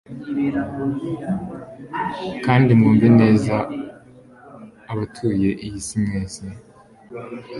kandi 2.45 2.69
mwumve 2.79 3.07
neza, 3.19 3.55
abatuye 4.91 5.49
isi 5.67 5.95
mwese 6.03 6.43